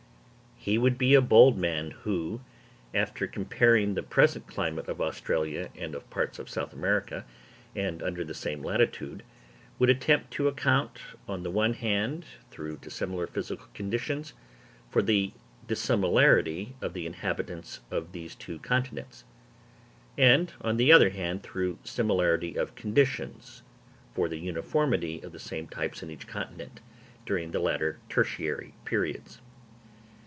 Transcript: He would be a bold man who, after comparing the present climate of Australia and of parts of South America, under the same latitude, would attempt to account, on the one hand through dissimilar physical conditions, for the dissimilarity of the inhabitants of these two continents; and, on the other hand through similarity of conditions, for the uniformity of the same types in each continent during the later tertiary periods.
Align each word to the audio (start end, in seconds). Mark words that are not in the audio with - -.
He 0.63 0.77
would 0.77 0.99
be 0.99 1.15
a 1.15 1.21
bold 1.21 1.57
man 1.57 1.89
who, 2.03 2.41
after 2.93 3.25
comparing 3.25 3.95
the 3.95 4.03
present 4.03 4.45
climate 4.45 4.87
of 4.87 5.01
Australia 5.01 5.69
and 5.75 5.95
of 5.95 6.07
parts 6.11 6.37
of 6.37 6.51
South 6.51 6.71
America, 6.71 7.25
under 7.75 8.23
the 8.23 8.35
same 8.35 8.61
latitude, 8.61 9.23
would 9.79 9.89
attempt 9.89 10.29
to 10.33 10.47
account, 10.47 10.99
on 11.27 11.41
the 11.41 11.49
one 11.49 11.73
hand 11.73 12.25
through 12.51 12.77
dissimilar 12.77 13.25
physical 13.25 13.65
conditions, 13.73 14.33
for 14.91 15.01
the 15.01 15.33
dissimilarity 15.65 16.75
of 16.79 16.93
the 16.93 17.07
inhabitants 17.07 17.79
of 17.89 18.11
these 18.11 18.35
two 18.35 18.59
continents; 18.59 19.23
and, 20.15 20.53
on 20.61 20.77
the 20.77 20.91
other 20.91 21.09
hand 21.09 21.41
through 21.41 21.79
similarity 21.83 22.55
of 22.55 22.75
conditions, 22.75 23.63
for 24.13 24.29
the 24.29 24.37
uniformity 24.37 25.21
of 25.21 25.31
the 25.31 25.39
same 25.39 25.65
types 25.67 26.03
in 26.03 26.11
each 26.11 26.27
continent 26.27 26.81
during 27.25 27.49
the 27.49 27.57
later 27.59 27.97
tertiary 28.09 28.75
periods. 28.85 29.41